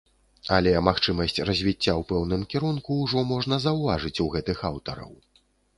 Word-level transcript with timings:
Але 0.55 0.71
магчымасць 0.87 1.37
развіцця 1.49 1.93
ў 1.99 2.01
пэўным 2.13 2.41
кірунку 2.55 2.91
ўжо 3.03 3.27
можна 3.35 3.55
заўважыць 3.69 4.19
у 4.27 4.31
гэтых 4.39 4.57
аўтараў. 4.73 5.11